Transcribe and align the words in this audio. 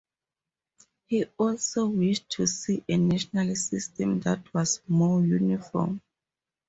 He 1.05 1.25
also 1.37 1.85
wished 1.89 2.27
to 2.31 2.47
see 2.47 2.83
a 2.89 2.97
national 2.97 3.55
system 3.55 4.19
that 4.21 4.51
was 4.51 4.81
more 4.87 5.23
uniform. 5.23 6.01